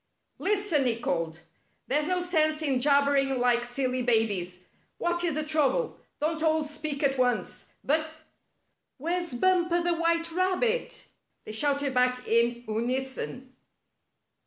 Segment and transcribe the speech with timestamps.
[0.39, 1.41] "Lis ten," he called."
[1.87, 4.65] There's no sense in jabbering like silly babies.
[4.97, 5.95] What is the trouble?
[6.19, 8.07] Don't all speak at once, but
[8.97, 11.05] —""Where's Bumper the White Rabbit!"
[11.45, 13.53] they shouted back in unison.